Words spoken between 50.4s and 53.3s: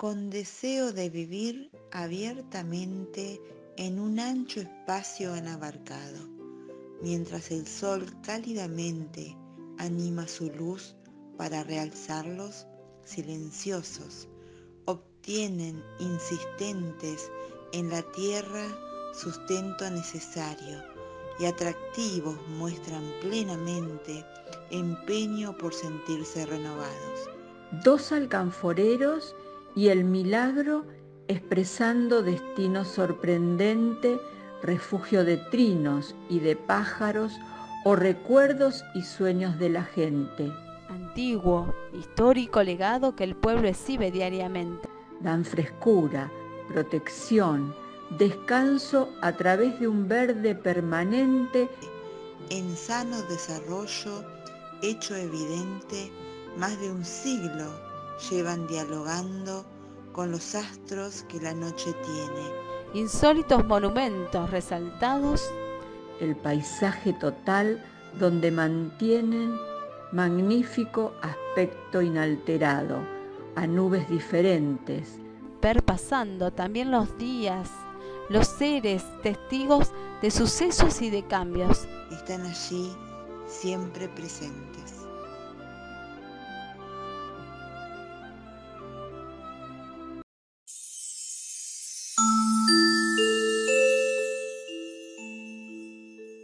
permanente. En sano